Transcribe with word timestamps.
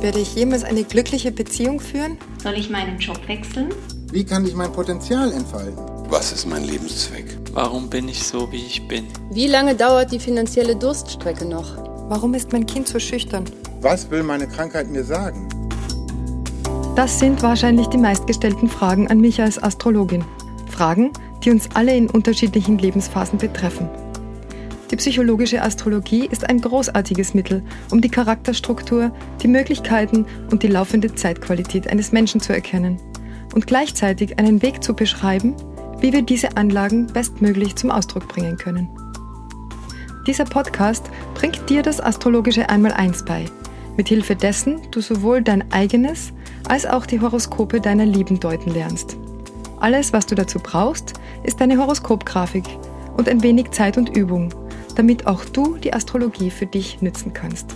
Werde 0.00 0.18
ich 0.18 0.34
jemals 0.34 0.64
eine 0.64 0.82
glückliche 0.82 1.30
Beziehung 1.30 1.78
führen? 1.78 2.16
Soll 2.42 2.54
ich 2.54 2.70
meinen 2.70 2.98
Job 2.98 3.20
wechseln? 3.28 3.68
Wie 4.10 4.24
kann 4.24 4.46
ich 4.46 4.54
mein 4.54 4.72
Potenzial 4.72 5.30
entfalten? 5.30 5.76
Was 6.08 6.32
ist 6.32 6.46
mein 6.46 6.64
Lebenszweck? 6.64 7.26
Warum 7.52 7.90
bin 7.90 8.08
ich 8.08 8.24
so, 8.24 8.50
wie 8.50 8.64
ich 8.64 8.88
bin? 8.88 9.06
Wie 9.30 9.46
lange 9.46 9.74
dauert 9.74 10.10
die 10.10 10.18
finanzielle 10.18 10.74
Durststrecke 10.74 11.44
noch? 11.44 11.76
Warum 12.08 12.32
ist 12.32 12.50
mein 12.50 12.64
Kind 12.64 12.88
so 12.88 12.98
schüchtern? 12.98 13.44
Was 13.82 14.10
will 14.10 14.22
meine 14.22 14.48
Krankheit 14.48 14.88
mir 14.88 15.04
sagen? 15.04 15.50
Das 16.96 17.18
sind 17.18 17.42
wahrscheinlich 17.42 17.86
die 17.88 17.98
meistgestellten 17.98 18.70
Fragen 18.70 19.06
an 19.08 19.20
mich 19.20 19.40
als 19.42 19.62
Astrologin. 19.62 20.24
Fragen, 20.70 21.12
die 21.44 21.50
uns 21.50 21.68
alle 21.74 21.94
in 21.94 22.08
unterschiedlichen 22.08 22.78
Lebensphasen 22.78 23.38
betreffen. 23.38 23.90
Die 24.90 24.96
psychologische 24.96 25.62
Astrologie 25.62 26.26
ist 26.26 26.48
ein 26.48 26.60
großartiges 26.60 27.32
Mittel, 27.32 27.62
um 27.92 28.00
die 28.00 28.08
Charakterstruktur, 28.08 29.12
die 29.40 29.46
Möglichkeiten 29.46 30.26
und 30.50 30.64
die 30.64 30.68
laufende 30.68 31.14
Zeitqualität 31.14 31.88
eines 31.88 32.10
Menschen 32.10 32.40
zu 32.40 32.52
erkennen 32.52 33.00
und 33.54 33.68
gleichzeitig 33.68 34.38
einen 34.40 34.62
Weg 34.62 34.82
zu 34.82 34.94
beschreiben, 34.94 35.54
wie 36.00 36.12
wir 36.12 36.22
diese 36.22 36.56
Anlagen 36.56 37.06
bestmöglich 37.06 37.76
zum 37.76 37.92
Ausdruck 37.92 38.26
bringen 38.26 38.56
können. 38.56 38.88
Dieser 40.26 40.44
Podcast 40.44 41.08
bringt 41.34 41.70
dir 41.70 41.82
das 41.82 42.00
astrologische 42.00 42.68
Einmaleins 42.68 43.24
bei, 43.24 43.44
mithilfe 43.96 44.34
dessen 44.34 44.80
du 44.90 45.00
sowohl 45.00 45.42
dein 45.42 45.70
eigenes 45.72 46.32
als 46.68 46.84
auch 46.84 47.06
die 47.06 47.20
Horoskope 47.20 47.80
deiner 47.80 48.06
Lieben 48.06 48.40
deuten 48.40 48.70
lernst. 48.70 49.16
Alles, 49.78 50.12
was 50.12 50.26
du 50.26 50.34
dazu 50.34 50.58
brauchst, 50.58 51.14
ist 51.44 51.60
deine 51.60 51.78
Horoskopgrafik 51.78 52.64
und 53.16 53.28
ein 53.28 53.42
wenig 53.42 53.70
Zeit 53.70 53.96
und 53.96 54.16
Übung, 54.16 54.52
damit 55.00 55.26
auch 55.26 55.46
du 55.46 55.78
die 55.78 55.94
Astrologie 55.94 56.50
für 56.50 56.66
dich 56.66 57.00
nützen 57.00 57.32
kannst. 57.32 57.74